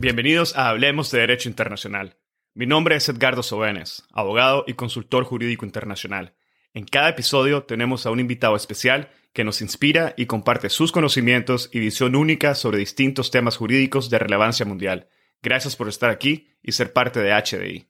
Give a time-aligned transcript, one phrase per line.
[0.00, 2.16] Bienvenidos a Hablemos de Derecho Internacional.
[2.52, 6.34] Mi nombre es Edgardo Sobenes, abogado y consultor jurídico internacional.
[6.72, 11.68] En cada episodio tenemos a un invitado especial que nos inspira y comparte sus conocimientos
[11.72, 15.08] y visión única sobre distintos temas jurídicos de relevancia mundial.
[15.42, 17.86] Gracias por estar aquí y ser parte de HDI.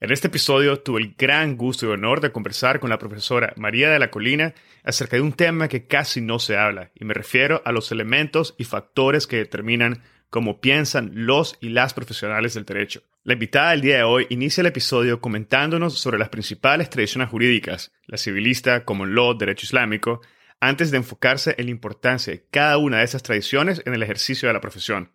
[0.00, 3.90] En este episodio tuve el gran gusto y honor de conversar con la profesora María
[3.90, 7.62] de la Colina acerca de un tema que casi no se habla, y me refiero
[7.64, 13.02] a los elementos y factores que determinan cómo piensan los y las profesionales del derecho.
[13.22, 17.92] La invitada del día de hoy inicia el episodio comentándonos sobre las principales tradiciones jurídicas,
[18.06, 20.22] la civilista, common law, derecho islámico,
[20.60, 24.48] antes de enfocarse en la importancia de cada una de esas tradiciones en el ejercicio
[24.48, 25.12] de la profesión.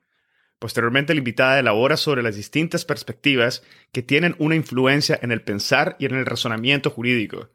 [0.60, 5.96] Posteriormente, la invitada elabora sobre las distintas perspectivas que tienen una influencia en el pensar
[6.00, 7.50] y en el razonamiento jurídico.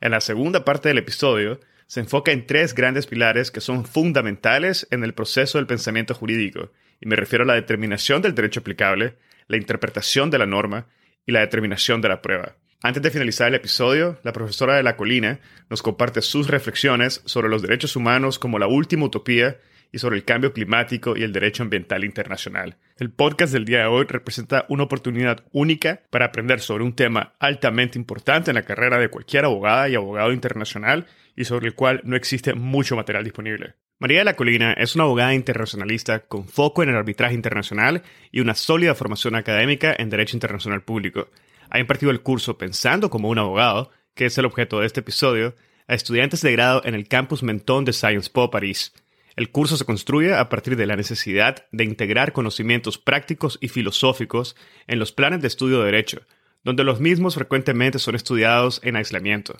[0.00, 4.88] En la segunda parte del episodio, se enfoca en tres grandes pilares que son fundamentales
[4.90, 9.16] en el proceso del pensamiento jurídico, y me refiero a la determinación del derecho aplicable,
[9.46, 10.88] la interpretación de la norma
[11.26, 12.56] y la determinación de la prueba.
[12.82, 17.48] Antes de finalizar el episodio, la profesora de la colina nos comparte sus reflexiones sobre
[17.48, 19.56] los derechos humanos como la última utopía
[19.92, 22.76] y sobre el cambio climático y el derecho ambiental internacional.
[22.98, 27.32] El podcast del día de hoy representa una oportunidad única para aprender sobre un tema
[27.38, 32.02] altamente importante en la carrera de cualquier abogada y abogado internacional y sobre el cual
[32.04, 33.74] no existe mucho material disponible.
[33.98, 38.40] María de la Colina es una abogada internacionalista con foco en el arbitraje internacional y
[38.40, 41.30] una sólida formación académica en Derecho Internacional Público
[41.70, 45.54] ha impartido el curso Pensando como un abogado, que es el objeto de este episodio,
[45.88, 48.92] a estudiantes de grado en el campus Menton de Sciences Po París.
[49.36, 54.56] El curso se construye a partir de la necesidad de integrar conocimientos prácticos y filosóficos
[54.86, 56.22] en los planes de estudio de derecho,
[56.64, 59.56] donde los mismos frecuentemente son estudiados en aislamiento.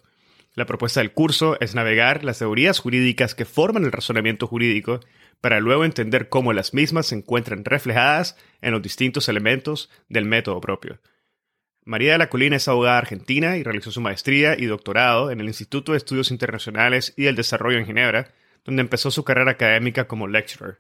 [0.55, 5.01] La propuesta del curso es navegar las teorías jurídicas que forman el razonamiento jurídico
[5.43, 10.61] para luego entender cómo las mismas se encuentran reflejadas en los distintos elementos del método
[10.63, 10.99] propio.
[11.87, 15.47] María de la Colina es abogada argentina y realizó su maestría y doctorado en el
[15.47, 18.33] Instituto de Estudios Internacionales y del Desarrollo en Ginebra,
[18.65, 20.79] donde empezó su carrera académica como lecturer.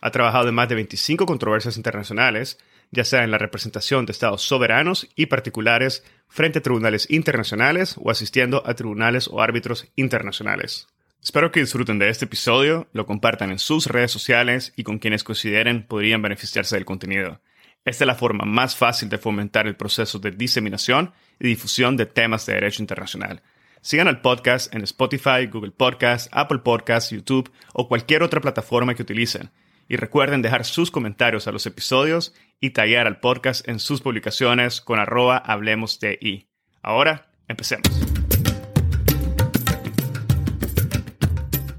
[0.00, 2.58] Ha trabajado en más de 25 controversias internacionales,
[2.90, 8.10] ya sea en la representación de estados soberanos y particulares frente a tribunales internacionales o
[8.10, 10.88] asistiendo a tribunales o árbitros internacionales.
[11.22, 15.22] Espero que disfruten de este episodio, lo compartan en sus redes sociales y con quienes
[15.22, 17.38] consideren podrían beneficiarse del contenido.
[17.84, 22.06] Esta es la forma más fácil de fomentar el proceso de diseminación y difusión de
[22.06, 23.42] temas de derecho internacional.
[23.80, 29.02] Sigan al podcast en Spotify, Google Podcasts, Apple Podcasts, YouTube o cualquier otra plataforma que
[29.02, 29.50] utilicen.
[29.88, 34.80] Y recuerden dejar sus comentarios a los episodios y tallar al podcast en sus publicaciones
[34.80, 36.46] con arroba hablemos de.
[36.82, 37.88] Ahora, empecemos.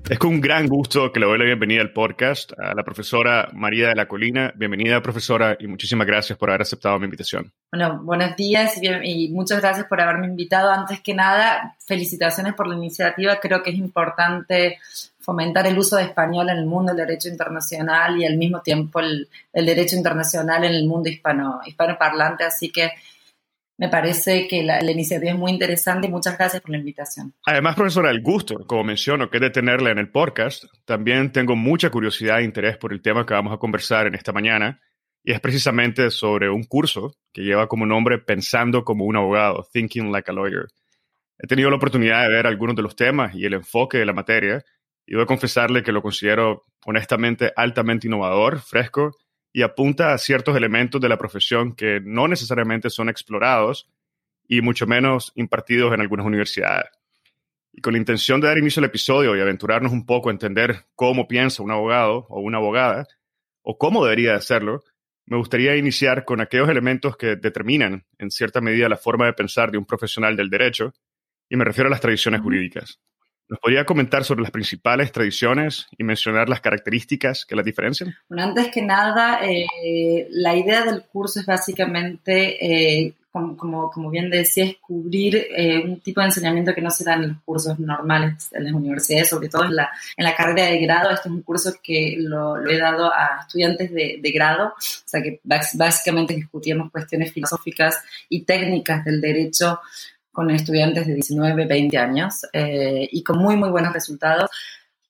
[0.10, 3.48] Es con un gran gusto que le doy la bienvenida al podcast a la profesora
[3.54, 4.52] María de la Colina.
[4.54, 7.54] Bienvenida, profesora, y muchísimas gracias por haber aceptado mi invitación.
[7.72, 10.72] Bueno, buenos días y, y, muchas gracias por haberme invitado.
[10.72, 13.40] Antes que nada, felicitaciones por la iniciativa.
[13.40, 14.78] Creo que es importante
[15.22, 19.00] fomentar el uso de español en el mundo del derecho internacional y al mismo tiempo
[19.00, 22.44] el, el derecho internacional en el mundo hispano, hispanoparlante.
[22.44, 22.92] Así que
[23.84, 27.34] me parece que la, iniciativa es muy interesante y muchas gracias por la invitación.
[27.46, 31.58] Además, profesora, el gusto, como menciono, que es de tenerla en el podcast, también tengo
[31.58, 34.80] mucha curiosidad e interés por el tema que vamos a conversar en esta mañana,
[35.22, 40.14] y es precisamente sobre un curso que lleva como nombre Pensando como un abogado, Thinking
[40.14, 40.68] Like a Lawyer.
[41.38, 44.14] He tenido la oportunidad de ver algunos de los temas y el enfoque de la
[44.14, 44.64] materia,
[45.06, 49.12] y voy a confesarle que lo considero honestamente altamente innovador, fresco
[49.54, 53.88] y apunta a ciertos elementos de la profesión que no necesariamente son explorados
[54.48, 56.90] y mucho menos impartidos en algunas universidades.
[57.72, 60.86] Y con la intención de dar inicio al episodio y aventurarnos un poco a entender
[60.96, 63.08] cómo piensa un abogado o una abogada,
[63.62, 64.84] o cómo debería hacerlo,
[65.26, 69.72] me gustaría iniciar con aquellos elementos que determinan, en cierta medida, la forma de pensar
[69.72, 70.94] de un profesional del derecho,
[71.48, 73.00] y me refiero a las tradiciones jurídicas.
[73.54, 78.16] ¿Nos podría comentar sobre las principales tradiciones y mencionar las características que las diferencian?
[78.28, 84.32] Bueno, antes que nada, eh, la idea del curso es básicamente, eh, como, como, bien
[84.32, 87.78] decía, es cubrir eh, un tipo de enseñamiento que no se da en los cursos
[87.78, 91.12] normales en las universidades, sobre todo en la, en la carrera de grado.
[91.12, 94.74] Este es un curso que lo, lo he dado a estudiantes de, de, grado, o
[95.06, 99.80] sea que básicamente discutimos cuestiones filosóficas y técnicas del derecho
[100.34, 104.50] con estudiantes de 19, 20 años eh, y con muy, muy buenos resultados.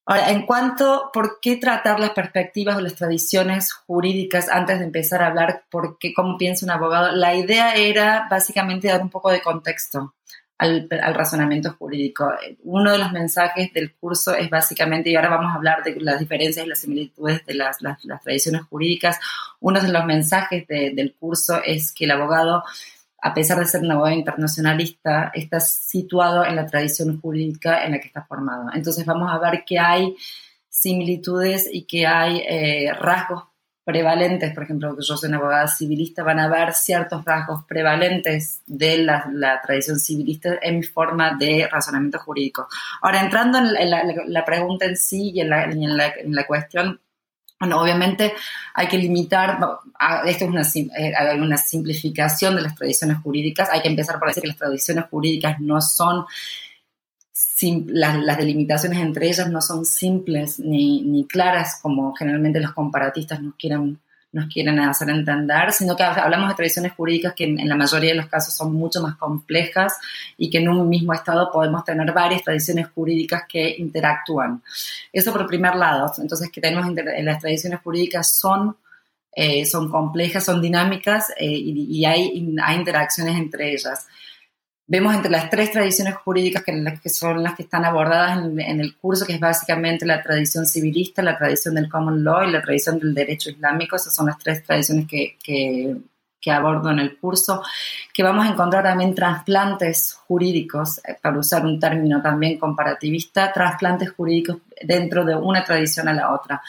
[0.06, 5.24] Ahora, en cuanto por qué tratar las perspectivas o las tradiciones jurídicas antes de empezar
[5.24, 9.32] a hablar por qué, cómo piensa un abogado, la idea era básicamente dar un poco
[9.32, 10.14] de contexto
[10.58, 12.30] al, al, razonamiento jurídico.
[12.64, 16.20] Uno de los mensajes del curso es básicamente, y ahora vamos a hablar de las
[16.20, 19.18] diferencias y las similitudes de las, las, las tradiciones jurídicas,
[19.62, 22.64] uno de los mensajes de, del curso es que el abogado
[23.26, 28.00] a pesar de ser un abogado internacionalista, está situado en la tradición jurídica en la
[28.00, 28.66] que está formado.
[28.74, 30.14] Entonces vamos a ver que hay
[30.68, 33.46] similitudes y que hay eh, rasgos
[33.86, 38.98] prevalentes, por ejemplo, yo soy una abogada civilista, van a ver ciertos rasgos prevalentes de
[38.98, 42.68] la, tradición civilista en forma de razonamiento jurídico.
[43.02, 43.90] Ahora, entrando en
[44.34, 47.00] la, pregunta en sí y en la cuestión,
[47.64, 48.34] bueno, obviamente
[48.74, 49.58] hay que limitar,
[50.26, 50.64] esto es una,
[50.98, 55.06] eh, una simplificación de las tradiciones jurídicas, hay que empezar por decir que las tradiciones
[55.10, 56.26] jurídicas no son,
[57.88, 63.42] las, las, delimitaciones entre ellas no son simples ni, ni claras como generalmente los comparatistas
[63.42, 63.98] nos quieren
[64.34, 68.18] nos quieren hacer entender, sino que hablamos de tradiciones jurídicas que en, la mayoría de
[68.18, 69.94] los casos son mucho más complejas
[70.38, 74.62] y que en un mismo estado podemos tener varias tradiciones jurídicas que interactúan.
[75.12, 76.12] Eso por primer lado.
[76.18, 76.88] Entonces, que tenemos
[77.22, 78.76] las tradiciones jurídicas son,
[79.36, 84.08] eh, son complejas, son dinámicas eh, y, y hay, hay interacciones entre ellas
[84.86, 89.26] vemos entre las tres tradiciones jurídicas que, son las que están abordadas en, el curso,
[89.26, 93.14] que es básicamente la tradición civilista, la tradición del common law y la tradición del
[93.14, 93.96] derecho islámico.
[93.96, 97.64] Esas son las tres tradiciones que, que, abordo en el curso,
[98.14, 104.12] que vamos a encontrar también trasplantes jurídicos, eh, para usar un término también comparativista, trasplantes
[104.12, 106.62] jurídicos dentro de una tradición a la otra.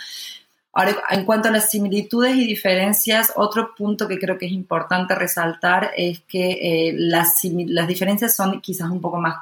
[0.74, 5.14] Ahora, en cuanto a las similitudes y diferencias, otro punto que creo que es importante
[5.14, 9.36] resaltar es que eh, las, las, diferencias son quizás un poco más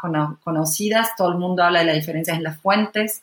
[0.45, 1.17] conocidas.
[1.17, 3.23] Todo el mundo habla de las diferencias en las fuentes,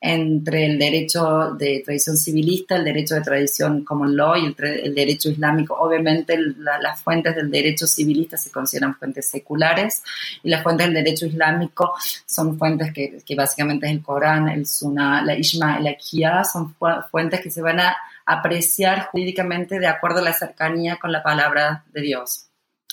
[0.00, 5.28] entre el derecho de tradición civilista, el derecho de tradición common law y el, derecho
[5.28, 5.74] islámico.
[5.74, 10.02] Obviamente las fuentes del derecho civilista se consideran fuentes seculares
[10.42, 11.94] y las fuentes del derecho islámico
[12.26, 16.76] son fuentes que, básicamente es el Corán, el Sunnah, la y la Qiyah, son
[17.10, 21.84] fuentes que se van a apreciar jurídicamente de acuerdo a la cercanía con la palabra
[21.92, 22.44] de Dios.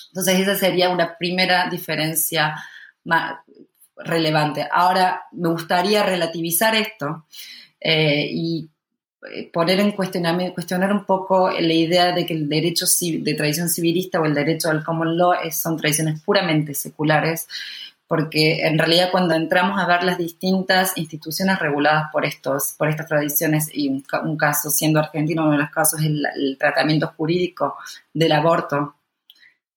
[0.08, 2.56] Entonces esa sería una primera diferencia
[3.96, 4.66] relevante.
[4.70, 7.26] Ahora, me gustaría relativizar esto
[7.80, 8.68] eh, y
[9.32, 13.68] eh, poner en cuestionamiento, cuestionar un poco la idea de que el derecho de tradición
[13.68, 17.48] civilista o el derecho al common law son tradiciones puramente seculares,
[18.06, 23.08] porque en realidad cuando entramos a ver las distintas instituciones reguladas por, estos, por estas
[23.08, 27.76] tradiciones, y un, caso siendo argentino, uno de los casos es el tratamiento jurídico
[28.12, 28.94] del aborto,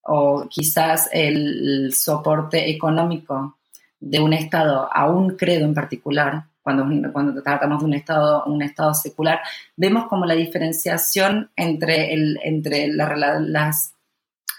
[0.01, 3.58] o quizás el soporte económico
[3.99, 8.61] de un Estado a un credo en particular, cuando, cuando tratamos de un Estado, un
[8.61, 9.39] estado secular,
[9.75, 13.93] vemos como la diferenciación entre, el, entre las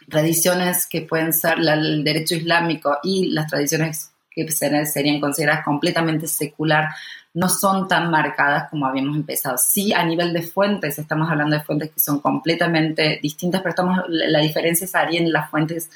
[0.09, 6.89] tradiciones que pueden ser el derecho islámico y las tradiciones que serían consideradas completamente secular,
[7.35, 9.57] no son tan marcadas como habíamos empezado.
[9.59, 14.01] Sí, a nivel de fuentes, estamos hablando de fuentes que son completamente distintas, pero estamos,
[14.09, 15.91] la diferencia estaría en las fuentes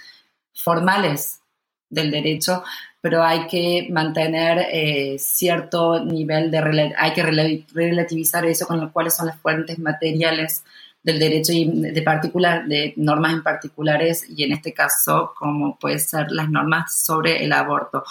[0.52, 1.40] formales
[1.90, 2.62] del derecho,
[3.04, 9.14] pero hay que mantener eh, cierto nivel de, hay que relativizar eso con lo cuáles
[9.14, 10.64] son las fuentes materiales
[11.02, 16.30] del derecho de particular, de normas en particulares y en este caso como puede ser
[16.30, 18.04] las normas sobre el aborto.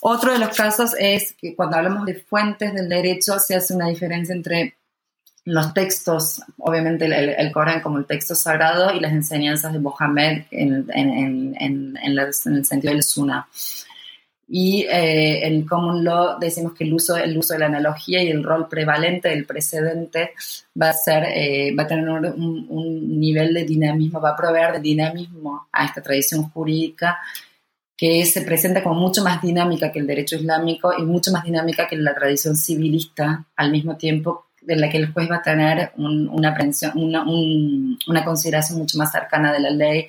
[0.00, 3.88] Otro de los casos es que cuando hablamos de fuentes del derecho se hace una
[3.88, 4.78] diferencia entre
[5.44, 10.86] los textos, obviamente el, Corán como el texto sagrado y las enseñanzas de Mohammed en,
[10.94, 13.46] en, en, en el sentido del Sunnah.
[14.48, 18.28] Y eh, en common law decimos que el uso, el uso de la analogía y
[18.28, 20.34] el rol prevalente del precedente
[20.80, 24.74] va a, ser, eh, va a tener un, un, nivel de dinamismo, va a proveer
[24.74, 27.18] de dinamismo a esta tradición jurídica
[27.96, 31.88] que se presenta como mucho más dinámica que el derecho islámico y mucho más dinámica
[31.88, 35.92] que la tradición civilista al mismo tiempo de la que el juez va a tener
[35.96, 36.54] una,
[36.94, 40.08] una, una, consideración mucho más cercana de la ley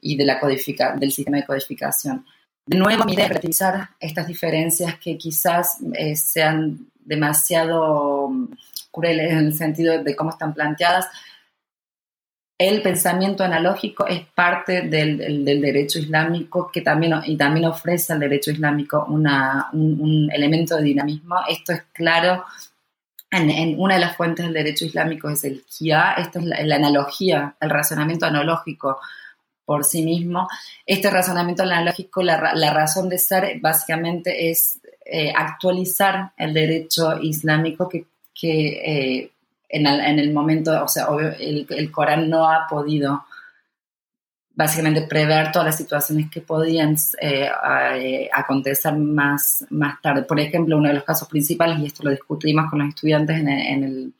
[0.00, 2.24] y de la codifica, del sistema de codificación.
[2.70, 8.46] De nuevo, mi idea es relativizar estas diferencias que quizás eh, sean demasiado mm,
[8.92, 11.08] crueles en el sentido de cómo están planteadas.
[12.56, 18.52] El pensamiento analógico es parte del, derecho islámico que también, y también ofrece al derecho
[18.52, 21.38] islámico un, elemento de dinamismo.
[21.48, 22.44] Esto es claro
[23.32, 26.12] en, una de las fuentes del derecho islámico, es el Kia.
[26.12, 29.00] Esto es la analogía, el razonamiento analógico
[29.70, 30.48] por sí mismo.
[30.84, 37.88] Este razonamiento analógico, la, la razón de ser básicamente es eh, actualizar el derecho islámico
[37.88, 39.30] que, que eh,
[39.68, 41.06] en, el, en, el, momento, o sea,
[41.38, 43.22] el, el, Corán no ha podido
[44.56, 50.24] básicamente prever todas las situaciones que podían eh, acontecer más, más tarde.
[50.24, 53.48] Por ejemplo, uno de los casos principales, y esto lo discutimos con los estudiantes en
[53.48, 54.12] en el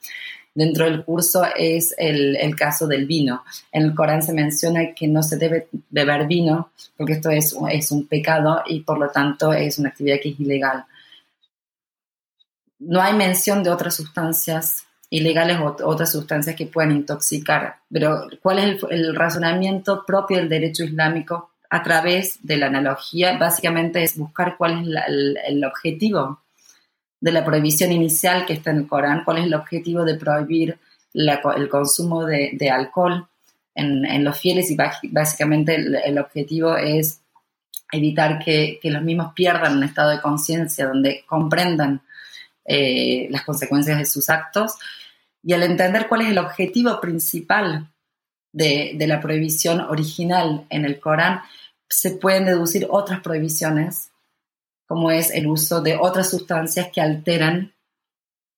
[0.54, 3.44] dentro del curso es el, el, caso del vino.
[3.72, 7.90] En el Corán se menciona que no se debe beber vino porque esto es, es
[7.90, 10.84] un pecado y por lo tanto es una actividad que es ilegal.
[12.78, 18.60] No hay mención de otras sustancias ilegales o otras sustancias que pueden intoxicar, pero ¿cuál
[18.60, 23.36] es el, el razonamiento propio del derecho islámico a través de la analogía?
[23.36, 26.40] Básicamente es buscar cuál es la, el, el objetivo
[27.20, 30.78] de la prohibición inicial que está en el Corán, cuál es el objetivo de prohibir
[31.12, 33.28] el consumo de, alcohol
[33.74, 34.76] en, los fieles y
[35.10, 37.20] básicamente el, objetivo es
[37.92, 42.02] evitar que, los mismos pierdan un estado de conciencia donde comprendan
[42.64, 44.74] eh, las consecuencias de sus actos.
[45.42, 47.88] Y al entender cuál es el objetivo principal
[48.52, 51.40] de, de la prohibición original en el Corán,
[51.88, 54.09] se pueden deducir otras prohibiciones
[54.90, 57.72] como es el uso de otras sustancias que alteran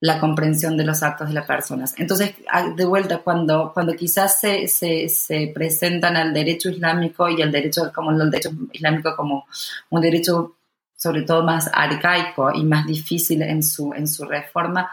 [0.01, 1.93] la comprensión de los actos de las personas.
[1.99, 2.33] Entonces,
[2.75, 8.13] de vuelta, cuando, cuando quizás se, se, presentan al derecho islámico y al derecho, como
[8.13, 9.45] el derecho islámico como
[9.91, 10.57] un derecho
[10.97, 14.91] sobre todo más arcaico y más difícil en su, en su reforma,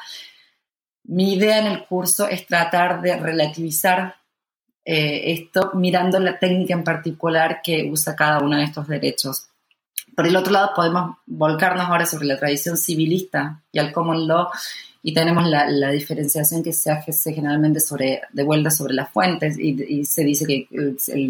[1.05, 4.13] mi idea en el curso es tratar de relativizar
[4.83, 9.48] eh, esto mirando la técnica en particular que usa cada uno de estos derechos.
[10.15, 14.49] Por el otro lado, podemos volcarnos ahora sobre la tradición civilista y al common law
[15.01, 20.03] y tenemos la, diferenciación que se hace generalmente sobre, de vuelta sobre las fuentes y,
[20.03, 20.67] se dice que
[21.13, 21.27] hay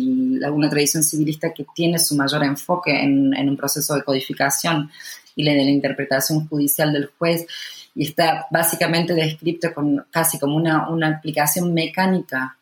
[0.50, 4.90] una tradición civilista que tiene su mayor enfoque en, en un proceso de codificación
[5.36, 7.46] y de la interpretación judicial del juez
[7.96, 12.58] y está básicamente descrito con, casi como una, una aplicación mecánica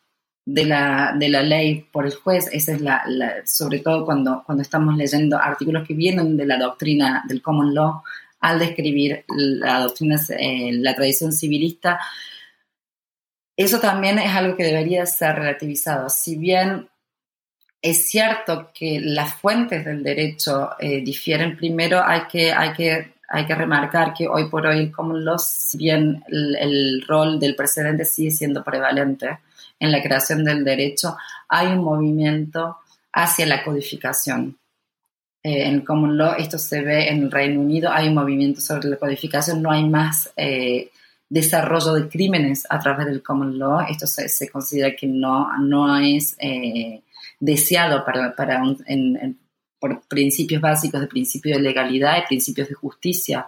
[0.47, 3.03] de la, de la ley por el juez, esa es la,
[3.43, 8.01] sobre todo cuando, cuando estamos leyendo artículos que vienen de la doctrina del common law,
[8.39, 11.99] al describir la doctrina, eh, la tradición civilista,
[13.57, 16.09] eso también es algo que debería ser relativizado.
[16.09, 16.87] Si bien
[17.81, 23.45] es cierto que las fuentes del derecho eh, difieren, primero hay que, hay, que, hay
[23.45, 28.05] que remarcar que hoy por hoy common law, si bien el, el rol del precedente
[28.05, 29.39] sigue siendo prevalente,
[29.79, 31.15] en la creación del derecho,
[31.47, 32.77] hay un movimiento
[33.13, 34.57] hacia la codificación.
[35.43, 38.89] Eh, en Common Law, esto se ve en el Reino Unido, hay un movimiento sobre
[38.89, 40.89] la codificación, no hay más eh,
[41.29, 46.35] desarrollo de crímenes a través del Common Law, esto se, considera que no, no es
[46.39, 47.01] eh,
[47.39, 48.61] deseado para, para
[49.79, 53.47] por principios básicos de principio de legalidad y principios de justicia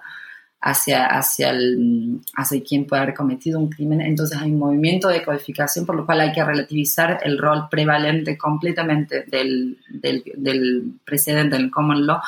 [0.62, 4.02] hacia, hacia, el, hacia quien puede haber cometido un crimen.
[4.02, 8.38] Entonces hay un movimiento de codificación por lo cual hay que relativizar el rol prevalente
[8.38, 12.22] completamente del, del, precedente del common law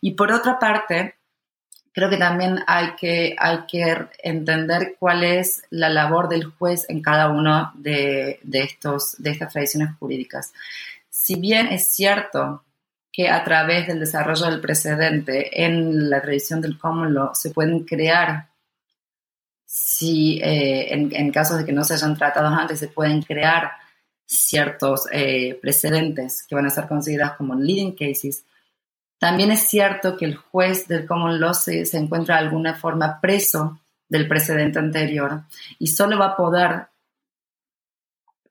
[0.00, 1.14] Y por otra parte,
[1.92, 7.00] creo que también hay que, hay que entender cuál es la labor del juez en
[7.00, 10.52] cada uno de, estos, de estas tradiciones jurídicas.
[11.10, 12.64] Si bien es cierto
[13.18, 17.82] que a través del desarrollo del precedente en la tradición del common law se pueden
[17.82, 18.48] crear,
[19.66, 23.72] si eh, en, casos de que no se hayan tratado antes, se pueden crear
[24.24, 28.44] ciertos eh, precedentes que van a ser considerados como leading cases,
[29.18, 33.80] también es cierto que el juez del common law se, encuentra de alguna forma preso
[34.08, 35.42] del precedente anterior
[35.80, 36.86] y solo va a poder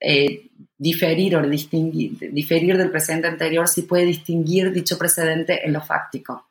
[0.00, 5.80] eh, diferir o distinguir, diferir del precedente anterior si puede distinguir dicho precedente en lo
[5.80, 6.48] fáctico,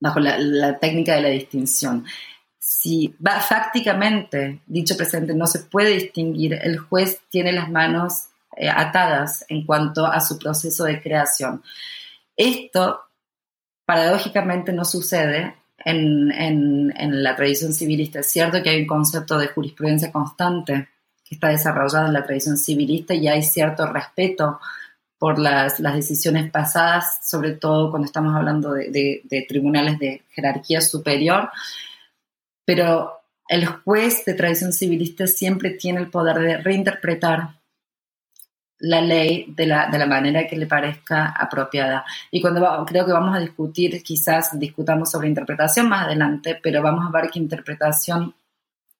[0.00, 2.04] bajo la, técnica de la distinción.
[2.58, 8.68] Si va, fácticamente dicho precedente no se puede distinguir, el juez tiene las manos eh,
[8.68, 11.62] atadas en cuanto a su proceso de creación.
[12.36, 13.00] Esto,
[13.84, 18.20] paradójicamente, no sucede en, la tradición civilista.
[18.20, 20.88] Es cierto que hay un concepto de jurisprudencia constante
[21.30, 24.58] que está desarrollado en la tradición civilista y hay cierto respeto
[25.16, 31.50] por las, decisiones pasadas, sobre todo cuando estamos hablando de, de, tribunales de jerarquía superior,
[32.64, 33.12] pero
[33.46, 37.60] el juez de tradición civilista siempre tiene el poder de reinterpretar
[38.78, 42.04] la ley de la, de la, manera que le parezca apropiada.
[42.32, 47.06] Y cuando creo que vamos a discutir, quizás discutamos sobre interpretación más adelante, pero vamos
[47.06, 48.34] a ver que interpretación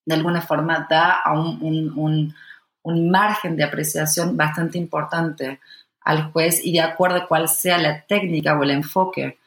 [0.04, 2.34] de alguna forma da a un, un,
[2.82, 5.60] un, margen de apreciación bastante importante
[6.02, 9.38] al juez y de acuerdo a cuál sea la técnica o el enfoque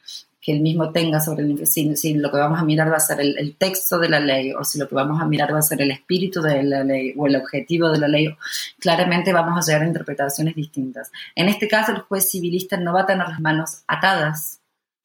[0.44, 3.00] que él mismo tenga sobre el, si, si lo que vamos a mirar va a
[3.00, 5.62] ser el, texto de la ley o si lo que vamos a mirar va a
[5.62, 8.28] ser el espíritu de la ley o el objetivo de la ley,
[8.78, 11.10] claramente vamos a llegar a interpretaciones distintas.
[11.34, 14.60] En este caso, el juez civilista no va a tener las manos atadas,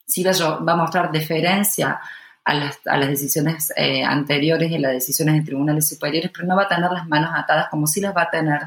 [0.05, 2.01] sí va, va a mostrar deferencia
[2.43, 6.47] a las, a las decisiones eh, anteriores y a las decisiones de tribunales superiores, pero
[6.47, 8.59] no va a tener las manos atadas como sí las va a tener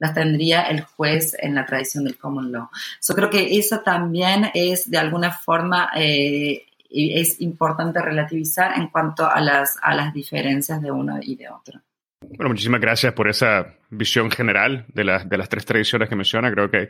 [0.00, 2.68] las tendría el juez en la tradición del common law.
[3.06, 9.28] Yo creo que eso también es de alguna forma eh, es importante relativizar en cuanto
[9.28, 11.80] a las, a las diferencias de uno y de otro.
[12.20, 16.50] Bueno, muchísimas gracias por esa visión general de, de las tres tradiciones que menciona.
[16.50, 16.88] Creo que,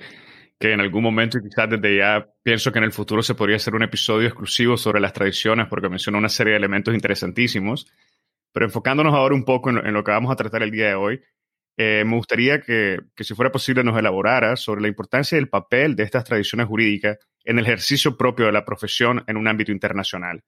[0.58, 3.56] que en algún momento, y quizás desde ya, pienso que en el futuro se podría
[3.56, 7.86] hacer un episodio exclusivo sobre las tradiciones, porque menciona una serie de elementos interesantísimos.
[8.52, 11.20] Pero enfocándonos ahora un poco en lo que vamos a tratar el día de hoy,
[11.80, 16.02] eh, me gustaría que, si fuera posible, nos elaborara sobre la importancia del papel de
[16.02, 20.42] estas tradiciones jurídicas en el ejercicio propio de la profesión en un ámbito internacional,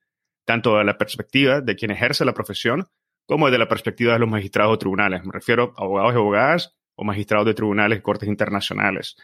[0.45, 2.85] tanto desde la perspectiva de quien ejerce la profesión
[3.25, 5.23] como desde la perspectiva de los magistrados de tribunales.
[5.23, 9.15] Me refiero a abogados y abogadas o magistrados de tribunales y cortes internacionales.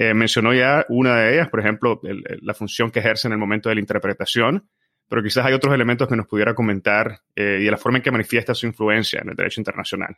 [0.00, 2.00] Eh, mencionó ya una de ellas, por ejemplo,
[2.40, 4.68] la función que ejerce en el momento de la interpretación,
[5.08, 8.04] pero quizás hay otros elementos que nos pudiera comentar eh, y de la forma en
[8.04, 10.16] que manifiesta su influencia en el derecho internacional.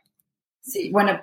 [0.61, 1.19] Sí, bueno,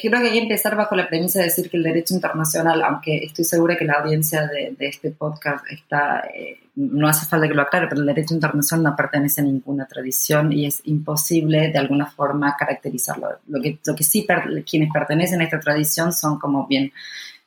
[0.00, 3.18] creo que hay que empezar bajo la premisa de decir que el derecho internacional, aunque
[3.18, 7.60] estoy segura que la audiencia de, este podcast está, eh, no hace falta que lo
[7.60, 12.06] aclare, pero el derecho internacional no pertenece a ninguna tradición y es imposible de alguna
[12.06, 13.28] forma caracterizarlo.
[13.46, 14.26] Lo que, lo que sí,
[14.64, 16.90] quienes pertenecen a esta tradición son, como bien,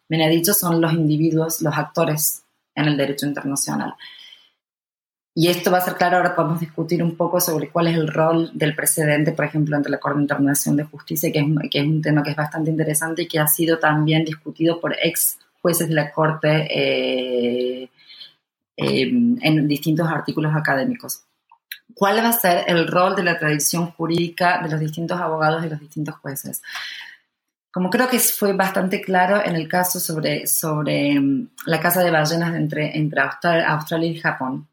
[0.09, 2.43] dicho, son los individuos, los actores
[2.75, 3.95] en el derecho internacional.
[5.39, 8.07] Y esto va a ser claro, ahora podemos discutir un poco sobre cuál es el
[8.07, 11.85] rol del precedente, por ejemplo, ante la Corte Internacional de Justicia, que es, que es
[11.85, 15.89] un tema que es bastante interesante y que ha sido también discutido por ex jueces
[15.89, 17.89] de la Corte eh,
[18.77, 19.01] eh,
[19.41, 21.21] en distintos artículos académicos.
[21.93, 25.69] ¿Cuál va a ser el rol de la tradición jurídica de los distintos abogados y
[25.69, 26.61] los distintos jueces?
[27.77, 32.09] Como creo que fue bastante claro en el caso sobre, sobre mm, la casa de
[32.09, 34.67] ballenas entre, entre Australia y Japón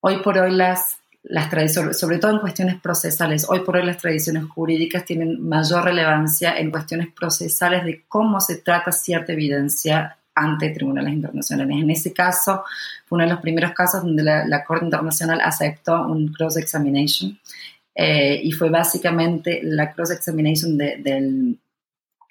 [0.00, 3.98] Hoy por hoy las, las tradiciones, sobre todo en cuestiones procesales, hoy por hoy las
[3.98, 10.70] tradiciones jurídicas tienen mayor relevancia en cuestiones procesales de cómo se trata cierta evidencia ante
[10.70, 11.76] tribunales internacionales.
[11.78, 12.64] En ese caso,
[13.04, 17.38] fue uno de los primeros casos donde la, Corte Internacional aceptó un cross-examination
[17.94, 21.58] eh, y fue básicamente la cross-examination del,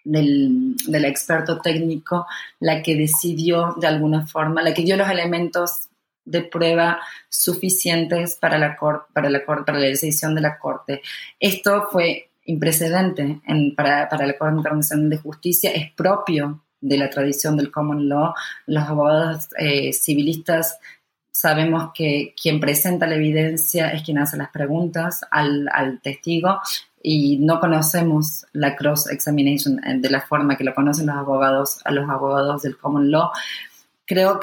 [0.03, 2.25] del, del, experto técnico
[2.59, 5.89] la que decidió de alguna forma, la que dio los elementos
[6.25, 8.77] de prueba suficientes para la,
[9.13, 11.01] para la, para la decisión de la Corte.
[11.39, 13.41] Esto fue imprecedente
[13.75, 18.33] para, la Corte Internacional de Justicia, es propio de la tradición del common law.
[18.65, 20.77] Los abogados eh, civilistas
[21.31, 26.59] sabemos que quien presenta la evidencia es quien hace las preguntas al, al testigo
[27.05, 31.91] y no conocemos la cross-examination eh, de la forma que lo conocen los abogados a
[31.91, 33.29] los abogados del common law.
[34.05, 34.39] Creo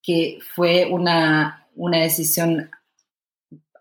[0.00, 2.70] que fue una, una decisión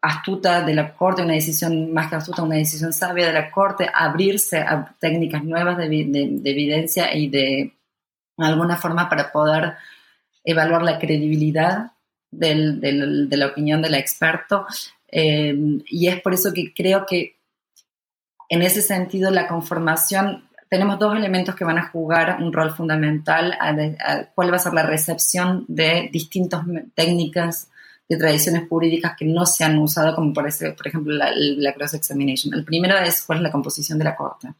[0.02, 3.90] astuta de la Corte, una decisión más que astuta, una decisión sabia de la Corte,
[3.94, 7.76] abrirse a técnicas nuevas de, evidencia y de
[8.38, 9.76] alguna forma para poder
[10.44, 11.92] evaluar la credibilidad
[12.32, 14.66] de la opinión del experto.
[15.12, 15.56] Eh,
[15.88, 17.40] y es por eso que creo que
[18.50, 23.56] en ese sentido la conformación, tenemos dos elementos que van a jugar un rol fundamental,
[23.60, 26.64] a, cuál va a ser la recepción de distintas
[26.96, 27.70] técnicas
[28.08, 30.46] de tradiciones jurídicas que no se han usado, como por,
[30.76, 32.54] por ejemplo la, cross-examination.
[32.56, 34.54] El primero es cuál es la composición de la Corte.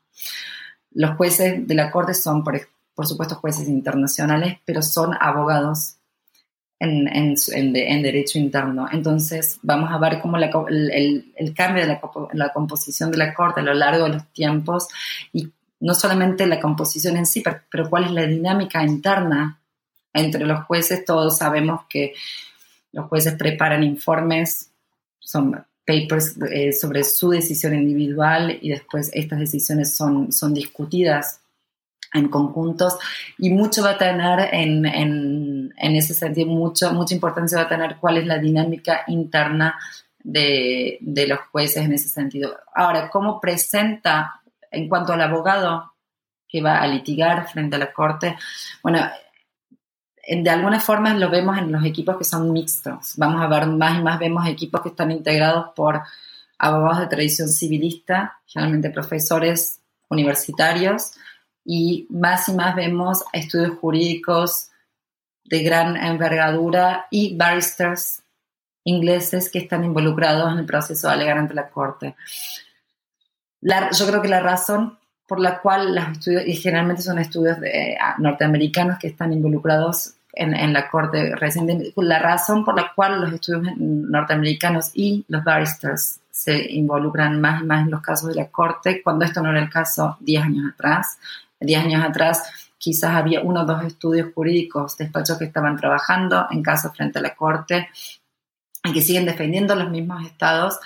[0.92, 2.60] Los jueces de la Corte son, por,
[2.94, 5.96] por supuesto, jueces internacionales, pero son abogados
[6.80, 8.88] en, en, en, derecho interno.
[8.92, 12.02] Entonces, vamos a ver cómo la, el, el, cambio de la,
[12.34, 14.88] la, composición de la Corte a lo largo de los tiempos
[15.34, 15.50] y
[15.82, 19.60] no solamente la composición en sí, pero, pero cuál es la dinámica interna
[20.14, 21.06] entre los jueces.
[21.06, 22.14] Todos sabemos que
[22.92, 24.72] los jueces preparan informes,
[25.20, 31.42] son papers eh, sobre su decisión individual y después estas decisiones son, son discutidas
[32.14, 32.98] en conjuntos
[33.38, 35.39] y mucho va a tener en, en,
[35.80, 39.80] en, ese sentido, mucho, mucha importancia va a tener cuál es la dinámica interna
[40.24, 42.58] de, de los jueces en ese sentido.
[42.76, 45.94] Ahora, ¿cómo presenta en cuanto al abogado
[46.48, 48.38] que va a litigar frente a la corte?
[48.84, 49.00] Bueno,
[50.30, 53.14] de alguna forma lo vemos en los equipos que son mixtos.
[53.18, 56.02] Vamos a ver más y más, vemos equipos que están integrados por
[56.60, 61.14] abogados de tradición civilista, generalmente profesores universitarios,
[61.66, 64.69] y más y más vemos estudios jurídicos
[65.50, 68.22] de gran envergadura y barristers
[68.84, 72.16] ingleses que están involucrados en el proceso de alegar ante la corte.
[73.62, 77.98] yo creo que la razón por la cual los estudios, y generalmente son estudios de,
[78.18, 81.94] norteamericanos que están involucrados en, la Corte reciente.
[81.98, 87.66] La razón por la cual los estudios norteamericanos y los barristers se involucran más y
[87.66, 90.72] más en los casos de la Corte, cuando esto no era el caso 10 años
[90.74, 91.20] atrás.
[91.60, 96.64] 10 años atrás quizás había uno o dos estudios jurídicos, despachos que estaban trabajando en
[96.64, 97.90] casos frente a la Corte
[98.84, 100.80] y que siguen defendiendo los mismos estados,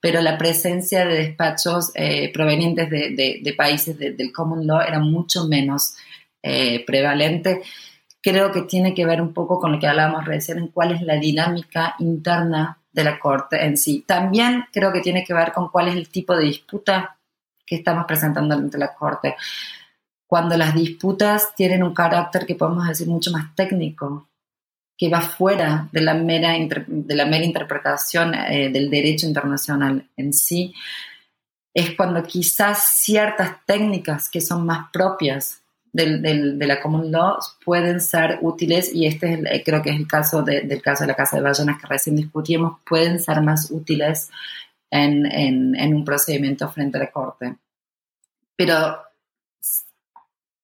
[0.00, 5.94] pero la presencia de despachos eh, provenientes de, países del common law era mucho menos
[6.42, 7.60] eh, prevalente
[8.20, 11.02] creo que tiene que ver un poco con lo que hablábamos recién, en cuál es
[11.02, 14.04] la dinámica interna de la Corte en sí.
[14.06, 17.16] También creo que tiene que ver con cuál es el tipo de disputa
[17.64, 19.36] que estamos presentando ante la Corte.
[20.30, 24.28] Cuando las disputas tienen un carácter que podemos decir mucho más técnico,
[24.96, 26.52] que va fuera de la mera,
[26.86, 30.72] de la mera interpretación eh, del derecho internacional en sí,
[31.74, 35.62] es cuando quizás ciertas técnicas que son más propias
[35.92, 39.96] del, de la common law pueden ser útiles, y este es eh, creo que es
[39.96, 43.68] el caso del caso de la Casa de Ballenas que recién discutimos, pueden ser más
[43.72, 44.30] útiles
[44.92, 47.56] en, en, un procedimiento frente a la Corte.
[48.54, 49.09] Pero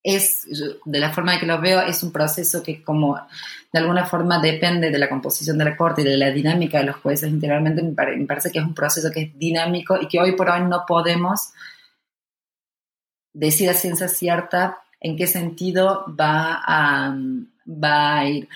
[0.06, 0.46] es,
[0.84, 3.16] de la forma que lo veo, es un proceso que como
[3.72, 6.84] de alguna forma depende de la composición de la Corte y de la dinámica de
[6.84, 10.20] los jueces interiormente, me, me parece que es un proceso que es dinámico y que
[10.20, 11.50] hoy por hoy no podemos
[13.32, 17.16] decir a ciencia cierta en qué sentido va a,
[17.66, 18.48] va a ir.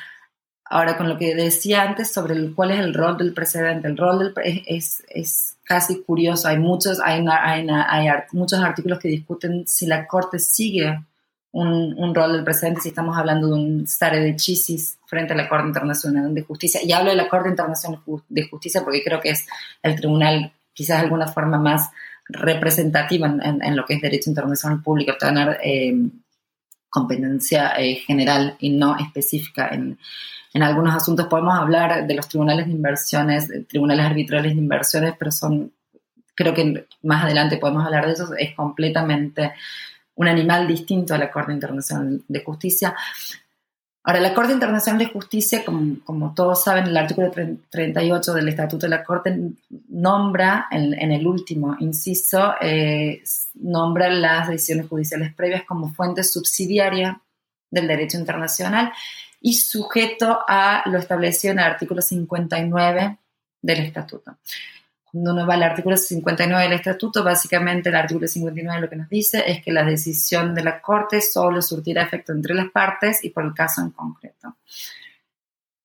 [0.64, 3.96] Ahora, con lo que decía antes sobre el, cuál es el rol del precedente, el
[3.96, 6.46] rol del es, es casi curioso.
[6.46, 11.04] Hay muchos, hay, hay, hay, muchos artículos que discuten si la Corte sigue
[11.52, 15.68] un, rol del precedente, si estamos hablando de un stare decisis frente a la Corte
[15.68, 16.80] Internacional de Justicia.
[16.84, 19.46] Y hablo de la Corte Internacional de Justicia porque creo que es
[19.82, 21.90] el tribunal, quizás de alguna forma más
[22.28, 25.92] representativa en, lo que es derecho internacional público, tener eh,
[26.88, 29.98] competencia eh, general y no específica en,
[30.54, 31.26] en, algunos asuntos.
[31.26, 35.72] Podemos hablar de los tribunales de inversiones, tribunales arbitrales de inversiones, pero son,
[36.36, 39.52] creo que más adelante podemos hablar de eso, es completamente
[40.20, 42.94] un animal distinto a la Corte Internacional de Justicia.
[44.02, 47.30] Ahora, la Corte Internacional de Justicia, como, todos saben, el artículo
[47.70, 49.34] 38 del Estatuto de la Corte
[49.88, 53.22] nombra, en, el último inciso, eh,
[53.54, 57.18] nombra las decisiones judiciales previas como fuente subsidiaria
[57.70, 58.92] del derecho internacional
[59.40, 63.16] y sujeto a lo establecido en el artículo 59
[63.62, 64.36] del Estatuto.
[65.10, 69.08] Cuando uno va al artículo 59 del Estatuto, básicamente el artículo 59 lo que nos
[69.08, 73.30] dice es que la decisión de la Corte solo surtirá efecto entre las partes y
[73.30, 74.56] por el caso en concreto.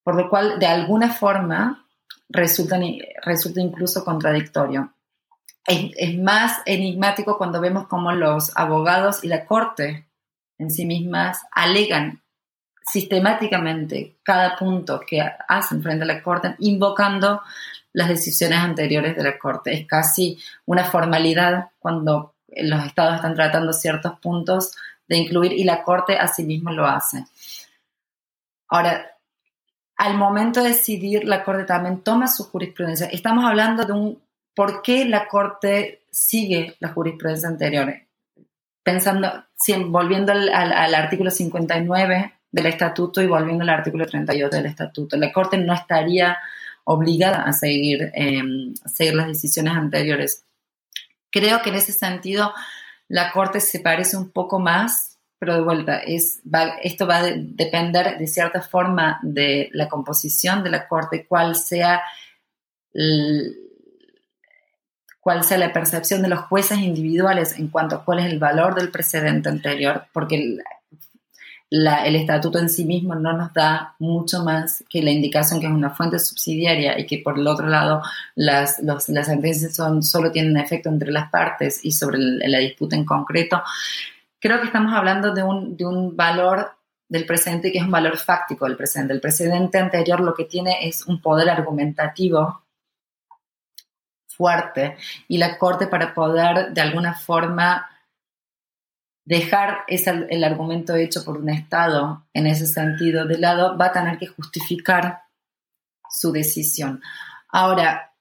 [0.04, 1.88] Por lo cual, de alguna forma,
[2.30, 2.80] resulta,
[3.24, 4.94] resulta incluso contradictorio.
[5.66, 10.08] Es, es más enigmático cuando vemos cómo los abogados y la Corte
[10.60, 12.22] en sí mismas alegan
[12.86, 17.42] sistemáticamente cada punto que hacen frente a la Corte invocando
[17.94, 19.74] las decisiones anteriores de la Corte.
[19.74, 24.76] Es casi una formalidad cuando los estados están tratando ciertos puntos
[25.08, 27.26] de incluir y la Corte asimismo lo hace.
[28.68, 29.16] Ahora,
[29.98, 33.08] al momento de decidir, la Corte también toma su jurisprudencia.
[33.08, 34.22] Estamos hablando de un
[34.54, 37.94] por qué la Corte sigue la jurisprudencia anterior.
[38.84, 39.46] Pensando,
[39.88, 45.58] volviendo al, artículo 59 del estatuto y volviendo al artículo 38 del estatuto, la Corte
[45.58, 46.38] no estaría
[46.86, 50.46] obligada a seguir, em, seguir las decisiones anteriores.
[51.30, 52.54] Creo que en ese sentido
[53.10, 56.42] la Corte se parece un poco más pero de vuelta, es,
[56.82, 62.02] esto va a depender de cierta forma de la composición de la corte, cuál sea,
[65.20, 68.76] cuál sea la percepción de los jueces individuales en cuanto a cuál es el valor
[68.76, 70.58] del precedente anterior, porque
[71.70, 75.68] el, el estatuto en sí mismo no nos da mucho más que la indicación que
[75.68, 78.02] es una fuente subsidiaria y que por el otro lado
[78.36, 83.06] las, las sentencias son, solo tienen efecto entre las partes y sobre la disputa en
[83.06, 83.62] concreto
[84.46, 86.72] creo que estamos hablando de un, de un valor
[87.10, 89.12] del presente que es un valor fáctico del presente.
[89.12, 92.64] El precedente anterior lo que tiene es un poder argumentativo
[94.28, 94.98] fuerte
[95.28, 97.90] y la Corte para poder de alguna forma
[99.26, 103.92] dejar ese, el argumento hecho por un Estado en ese sentido de lado va a
[103.92, 105.24] tener que justificar
[106.10, 107.02] su decisión.
[107.50, 108.14] Ahora,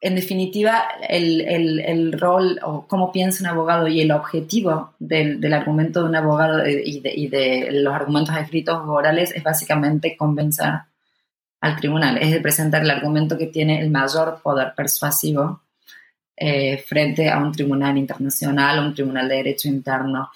[0.00, 6.08] en definitiva, el, rol o cómo piensa un abogado y el objetivo del, argumento de
[6.08, 10.74] un abogado y de, los argumentos escritos orales es básicamente convencer
[11.62, 15.62] al tribunal, es de presentar el argumento que tiene el mayor poder persuasivo
[16.36, 20.30] eh, frente a un tribunal internacional un tribunal de derecho interno.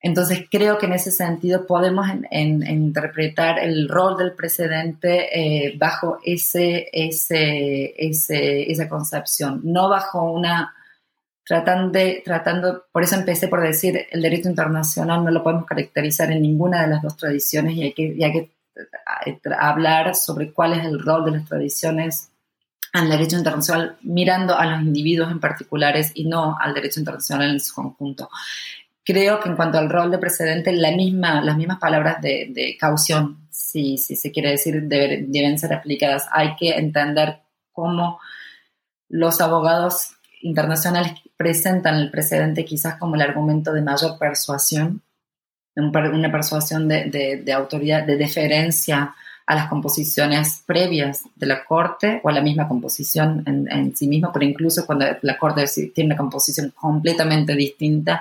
[0.00, 6.88] Entonces creo que en ese sentido podemos interpretar el rol del precedente eh, bajo ese,
[6.92, 10.72] ese, esa concepción, no bajo una...
[11.48, 16.42] Tratando, tratando, por eso empecé por decir, el derecho internacional no lo podemos caracterizar en
[16.42, 18.50] ninguna de las dos tradiciones y hay que, y hay que
[19.26, 22.30] eh, hablar sobre cuál es el rol de las tradiciones
[23.04, 27.60] el derecho internacional mirando a los individuos en particulares y no al derecho internacional en
[27.60, 28.28] su conjunto
[29.06, 33.46] creo que en cuanto al rol de precedente, la misma, las mismas palabras de, caución,
[33.50, 36.26] si, si, se quiere decir, deben ser aplicadas.
[36.32, 37.38] Hay que entender
[37.72, 38.18] cómo
[39.08, 45.02] los abogados internacionales presentan el precedente quizás como el argumento de mayor persuasión,
[45.76, 49.14] una persuasión de, autoridad, de deferencia
[49.46, 54.32] a las composiciones previas de la Corte o a la misma composición en, sí misma,
[54.32, 58.20] pero incluso cuando la Corte tiene una composición completamente distinta,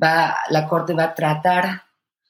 [0.00, 1.82] va, la Corte va a tratar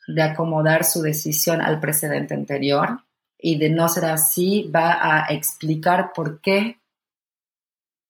[0.09, 3.03] de acomodar su decisión al precedente anterior
[3.39, 6.81] y de no ser así va a explicar por qué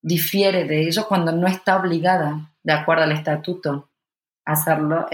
[0.00, 3.89] difiere de ello cuando no está obligada, de acuerdo al estatuto,
[4.44, 5.06] hacerlo.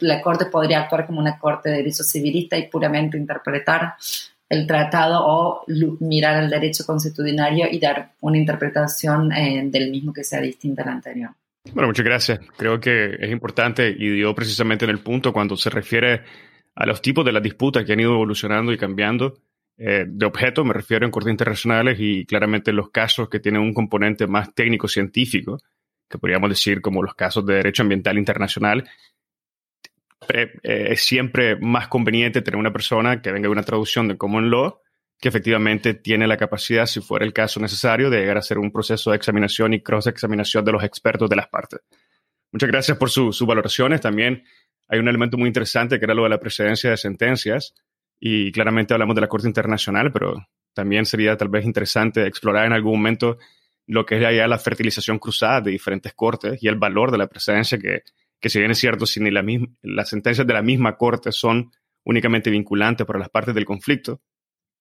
[0.00, 3.94] la Corte podría actuar como una Corte de derecho civilista y puramente interpretar
[4.48, 5.64] el tratado o
[6.00, 10.86] mirar el derecho constitucionario y dar una interpretación eh, del mismo que sea distinta a
[10.86, 11.30] la anterior.
[11.72, 12.40] Bueno, muchas gracias.
[12.56, 16.22] Creo que es importante y dio precisamente en el punto cuando se refiere
[16.76, 19.38] a los tipos de las disputas que han ido evolucionando y cambiando.
[19.78, 23.60] Eh, de objeto me refiero en cortes internacionales y claramente en los casos que tienen
[23.60, 25.58] un componente más técnico-científico,
[26.08, 28.88] que podríamos decir como los casos de derecho ambiental internacional,
[30.28, 34.50] eh, es siempre más conveniente tener una persona que venga de una traducción de common
[34.50, 34.80] law
[35.20, 38.70] que efectivamente tiene la capacidad, si fuera el caso necesario, de llegar a hacer un
[38.70, 41.80] proceso de examinación y cross-examinación de los expertos de las partes.
[42.52, 44.00] Muchas gracias por sus valoraciones.
[44.00, 44.44] También
[44.88, 47.74] hay un elemento muy interesante que era lo de la precedencia de sentencias
[48.20, 52.72] y claramente hablamos de la Corte Internacional, pero también sería tal vez interesante explorar en
[52.72, 53.38] algún momento
[53.86, 57.28] lo que es ya la fertilización cruzada de diferentes cortes y el valor de la
[57.28, 58.02] precedencia que,
[58.40, 61.32] que si bien es cierto, si ni la misma, las sentencias de la misma corte
[61.32, 61.70] son
[62.04, 64.20] únicamente vinculantes para las partes del conflicto,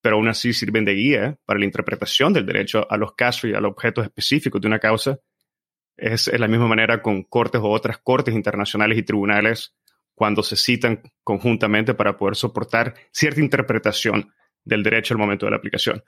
[0.02, 3.54] pero aún así sirven de guía para la interpretación del derecho a los casos y
[3.54, 5.20] a los objetos específicos de una causa.
[5.98, 9.74] Es, de la misma manera con cortes o otras cortes internacionales y tribunales
[10.14, 14.32] cuando se citan conjuntamente para poder soportar cierta interpretación
[14.64, 16.04] del derecho al momento de la aplicación.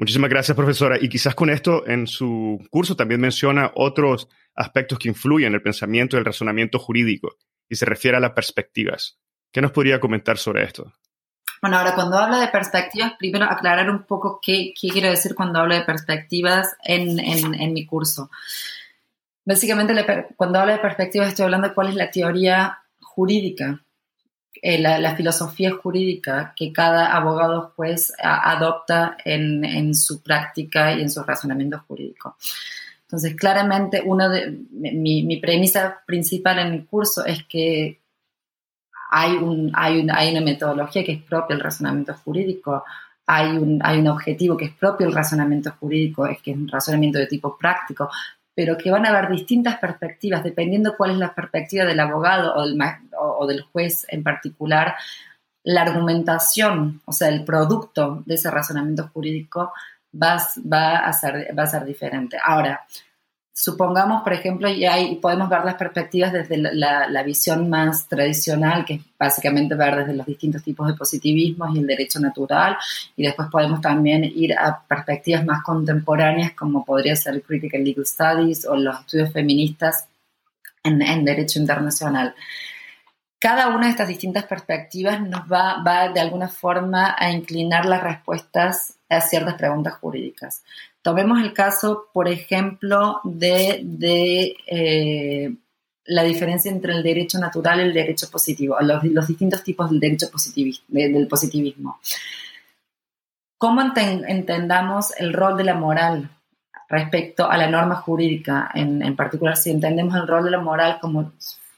[0.00, 0.96] Muchísimas gracias, profesora.
[0.98, 5.62] Y quizás con esto en su curso también menciona otros aspectos que influyen en el
[5.62, 7.36] pensamiento y el razonamiento jurídico
[7.68, 9.18] y se refiere a las perspectivas.
[9.52, 10.90] ¿Qué nos podría comentar sobre esto?
[11.60, 15.74] Bueno, ahora cuando hablo de perspectivas, primero aclarar un poco qué, quiero decir cuando hablo
[15.74, 18.30] de perspectivas en, en, mi curso.
[19.44, 19.94] Básicamente,
[20.34, 23.84] cuando hablo de perspectivas estoy hablando de cuál es la teoría jurídica
[24.62, 31.22] eh, la, filosofía jurídica que cada abogado juez adopta en, su práctica y en su
[31.22, 32.36] razonamiento jurídico.
[33.02, 38.00] Entonces, claramente, uno de, mi, premisa principal en el curso es que
[39.10, 42.84] hay, un, hay, hay una metodología que es propia del razonamiento jurídico,
[43.26, 46.68] hay un, hay un objetivo que es propio del razonamiento jurídico, es que es un
[46.68, 48.10] razonamiento de tipo práctico,
[48.54, 52.66] pero que van a haber distintas perspectivas, dependiendo cuál es la perspectiva del abogado o
[52.66, 52.78] del,
[53.18, 54.94] o del juez en particular,
[55.62, 59.72] la argumentación, o sea, el producto de ese razonamiento jurídico
[60.14, 60.38] va,
[60.72, 62.38] va, a, ser, va a ser diferente.
[62.42, 62.86] Ahora,
[63.52, 69.00] supongamos, por ejemplo, y podemos ver las perspectivas desde la, visión más tradicional, que es
[69.18, 72.76] básicamente ver desde los distintos tipos de positivismo y el derecho natural,
[73.16, 78.06] y después podemos también ir a perspectivas más contemporáneas, como podría ser el Critical Legal
[78.06, 80.06] Studies o los estudios feministas
[80.82, 82.34] en, derecho internacional.
[83.38, 88.94] Cada una de estas distintas perspectivas nos va de alguna forma a inclinar las respuestas
[89.08, 90.62] a ciertas preguntas jurídicas.
[91.02, 95.54] Tomemos el caso, por ejemplo, de, eh,
[96.04, 100.00] la diferencia entre el derecho natural y el derecho positivo, los, los distintos tipos del
[100.00, 100.26] derecho
[100.88, 102.00] del positivismo.
[103.56, 106.30] ¿Cómo entendamos el rol de la moral
[106.88, 108.70] respecto a la norma jurídica?
[108.74, 111.32] En, en, particular, si entendemos el rol de la moral como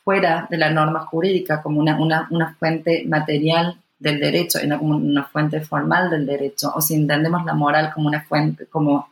[0.04, 4.78] fuera de la norma jurídica, como una, una, una fuente material del derecho y no
[4.78, 9.10] como una fuente formal del derecho, o si entendemos la moral como una fuente, como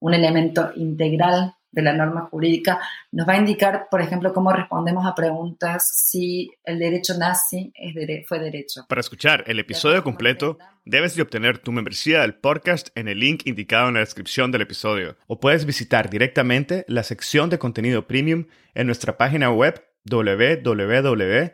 [0.00, 2.80] un elemento integral de la norma jurídica,
[3.12, 8.26] nos va a indicar, por ejemplo, cómo respondemos a preguntas si el derecho nazi es
[8.26, 8.86] fue derecho.
[8.88, 13.42] Para escuchar el episodio completo, debes de obtener tu membresía del podcast en el link
[13.44, 18.46] indicado en la descripción del episodio, o puedes visitar directamente la sección de contenido premium
[18.74, 21.52] en nuestra página web www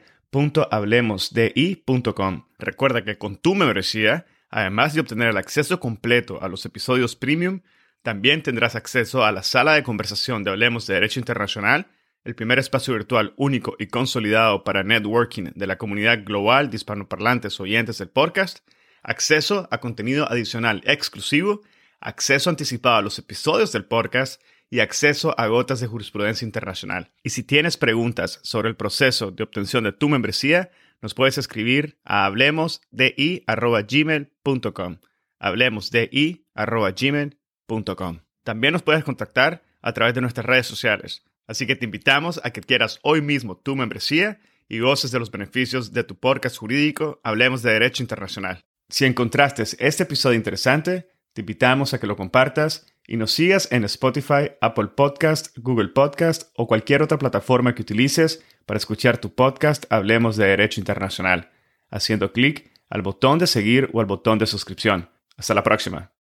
[0.71, 2.47] hablemosdi.com.
[2.59, 7.61] Recuerda que con tu membresía, además de obtener el acceso completo a los episodios premium,
[8.03, 11.87] también tendrás acceso a la sala de conversación de Hablemos de Derecho Internacional,
[12.25, 17.61] el primer espacio virtual único y consolidado para networking de la comunidad global de hispanoparlantes
[17.61, 18.61] oyentes del podcast,
[19.03, 21.61] acceso a contenido adicional exclusivo,
[22.01, 24.41] acceso anticipado a los episodios del podcast
[24.73, 27.11] y acceso a gotas de jurisprudencia internacional.
[27.23, 30.71] Y si tienes preguntas sobre el proceso de obtención de tu membresía,
[31.03, 34.97] nos puedes escribir a hablemosdi.gmail.com.
[35.39, 38.21] Hablemosdi.gmail.com.
[38.45, 41.23] También nos puedes contactar a través de nuestras redes sociales.
[41.47, 45.31] Así que te invitamos a que adquieras hoy mismo tu membresía y goces de los
[45.31, 48.65] beneficios de tu podcast jurídico Hablemos de Derecho Internacional.
[48.89, 53.85] Si encontraste este episodio interesante, te invitamos a que lo compartas y nos sigas en
[53.85, 59.85] Spotify, Apple Podcast, Google Podcast o cualquier otra plataforma que utilices para escuchar tu podcast
[59.91, 61.51] Hablemos de Derecho Internacional,
[61.91, 65.09] haciendo clic al botón de seguir o al botón de suscripción.
[65.37, 66.11] Hasta la próxima.